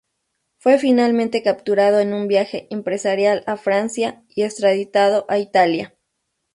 Fue 0.57 0.79
finalmente 0.79 1.43
capturado 1.43 1.99
en 1.99 2.15
un 2.15 2.27
viaje 2.27 2.65
empresarial 2.71 3.43
a 3.45 3.55
Francia, 3.55 4.23
y 4.29 4.41
extraditado 4.41 5.25
a 5.29 5.37
Italia. 5.37 5.93